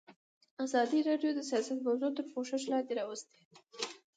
[0.65, 3.37] ازادي راډیو د سیاست موضوع تر پوښښ لاندې راوستې.